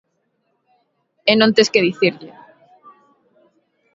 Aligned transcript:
E 1.31 1.33
non 1.39 1.53
tes 1.55 1.71
que 1.73 1.83
dicirlle. 1.87 2.31